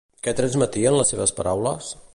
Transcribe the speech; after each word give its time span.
Què 0.27 0.31
transmetien 0.39 0.97
les 0.99 1.15
seves 1.15 1.37
paraules? 1.41 1.95